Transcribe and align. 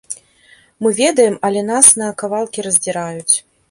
Мы 0.85 0.89
ведаем, 1.01 1.37
але 1.51 1.61
нас 1.71 1.93
на 2.03 2.11
кавалкі 2.25 2.59
раздзіраюць. 2.71 3.35